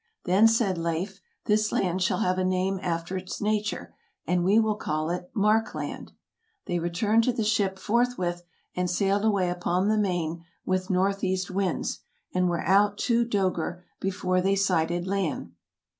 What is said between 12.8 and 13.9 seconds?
two ''doegr